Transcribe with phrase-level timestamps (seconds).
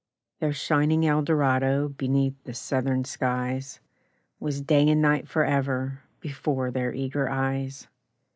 [0.39, 3.81] Their shining Eldorado, Beneath the southern skies,
[4.39, 7.87] Was day and night for ever Before their eager eyes.